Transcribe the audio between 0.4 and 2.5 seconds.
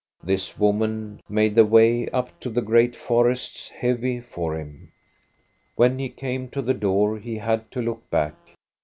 woman made the way up to